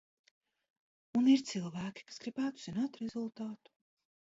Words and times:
Un 1.19 1.29
ir 1.33 1.43
cilvēki, 1.51 2.07
kas 2.09 2.19
gribētu 2.25 2.65
zināt 2.65 3.01
rezultātu. 3.05 3.79